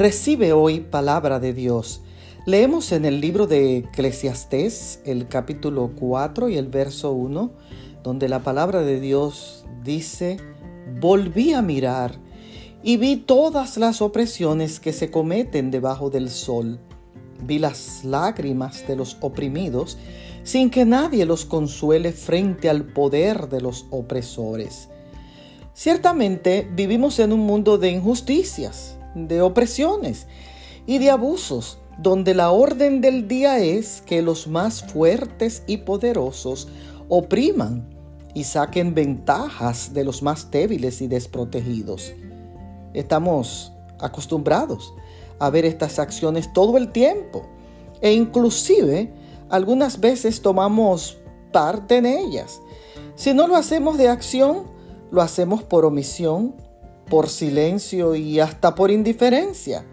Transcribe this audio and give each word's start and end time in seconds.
Recibe 0.00 0.54
hoy 0.54 0.80
palabra 0.80 1.40
de 1.40 1.52
Dios. 1.52 2.00
Leemos 2.46 2.90
en 2.92 3.04
el 3.04 3.20
libro 3.20 3.46
de 3.46 3.76
Eclesiastés, 3.76 5.02
el 5.04 5.28
capítulo 5.28 5.90
4 5.94 6.48
y 6.48 6.56
el 6.56 6.68
verso 6.68 7.12
1, 7.12 7.50
donde 8.02 8.30
la 8.30 8.38
palabra 8.38 8.80
de 8.80 8.98
Dios 8.98 9.66
dice, 9.84 10.38
volví 11.02 11.52
a 11.52 11.60
mirar 11.60 12.18
y 12.82 12.96
vi 12.96 13.16
todas 13.16 13.76
las 13.76 14.00
opresiones 14.00 14.80
que 14.80 14.94
se 14.94 15.10
cometen 15.10 15.70
debajo 15.70 16.08
del 16.08 16.30
sol. 16.30 16.80
Vi 17.44 17.58
las 17.58 18.02
lágrimas 18.02 18.88
de 18.88 18.96
los 18.96 19.18
oprimidos 19.20 19.98
sin 20.44 20.70
que 20.70 20.86
nadie 20.86 21.26
los 21.26 21.44
consuele 21.44 22.12
frente 22.12 22.70
al 22.70 22.84
poder 22.84 23.50
de 23.50 23.60
los 23.60 23.84
opresores. 23.90 24.88
Ciertamente 25.74 26.66
vivimos 26.74 27.18
en 27.18 27.34
un 27.34 27.40
mundo 27.40 27.76
de 27.76 27.90
injusticias, 27.90 28.96
de 29.14 29.42
opresiones 29.42 30.26
y 30.86 30.98
de 30.98 31.10
abusos, 31.10 31.78
donde 31.98 32.34
la 32.34 32.50
orden 32.50 33.00
del 33.00 33.28
día 33.28 33.58
es 33.58 34.02
que 34.06 34.22
los 34.22 34.46
más 34.46 34.82
fuertes 34.82 35.62
y 35.66 35.78
poderosos 35.78 36.68
opriman 37.08 37.88
y 38.34 38.44
saquen 38.44 38.94
ventajas 38.94 39.92
de 39.92 40.04
los 40.04 40.22
más 40.22 40.50
débiles 40.50 41.02
y 41.02 41.08
desprotegidos. 41.08 42.12
Estamos 42.94 43.72
acostumbrados 43.98 44.94
a 45.38 45.50
ver 45.50 45.64
estas 45.64 45.98
acciones 45.98 46.52
todo 46.52 46.76
el 46.76 46.92
tiempo 46.92 47.46
e 48.00 48.12
inclusive 48.12 49.12
algunas 49.48 50.00
veces 50.00 50.40
tomamos 50.40 51.18
parte 51.52 51.98
en 51.98 52.06
ellas. 52.06 52.60
Si 53.16 53.34
no 53.34 53.48
lo 53.48 53.56
hacemos 53.56 53.98
de 53.98 54.08
acción, 54.08 54.64
lo 55.10 55.20
hacemos 55.22 55.62
por 55.62 55.84
omisión, 55.84 56.54
por 57.10 57.28
silencio 57.28 58.14
y 58.14 58.40
hasta 58.40 58.74
por 58.74 58.90
indiferencia. 58.90 59.84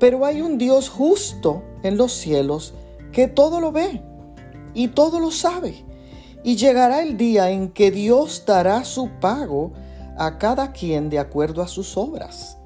Pero 0.00 0.24
hay 0.24 0.40
un 0.40 0.58
Dios 0.58 0.88
justo 0.88 1.62
en 1.84 1.96
los 1.96 2.12
cielos 2.12 2.74
que 3.12 3.28
todo 3.28 3.60
lo 3.60 3.70
ve 3.70 4.02
y 4.74 4.88
todo 4.88 5.20
lo 5.20 5.30
sabe. 5.30 5.84
Y 6.42 6.56
llegará 6.56 7.02
el 7.02 7.16
día 7.16 7.50
en 7.50 7.68
que 7.68 7.92
Dios 7.92 8.42
dará 8.46 8.84
su 8.84 9.10
pago 9.20 9.72
a 10.16 10.38
cada 10.38 10.72
quien 10.72 11.10
de 11.10 11.20
acuerdo 11.20 11.62
a 11.62 11.68
sus 11.68 11.96
obras. 11.96 12.58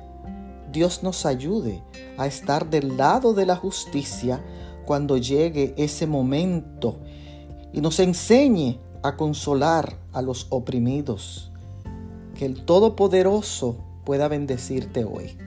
Dios 0.72 1.02
nos 1.02 1.26
ayude 1.26 1.82
a 2.16 2.26
estar 2.26 2.70
del 2.70 2.96
lado 2.96 3.34
de 3.34 3.44
la 3.44 3.56
justicia 3.56 4.42
cuando 4.86 5.16
llegue 5.18 5.74
ese 5.76 6.06
momento 6.06 6.98
y 7.72 7.80
nos 7.80 8.00
enseñe 8.00 8.80
a 9.02 9.16
consolar 9.16 9.98
a 10.12 10.22
los 10.22 10.46
oprimidos. 10.50 11.51
Que 12.42 12.46
el 12.46 12.64
Todopoderoso 12.64 13.76
pueda 14.04 14.26
bendecirte 14.26 15.04
hoy. 15.04 15.38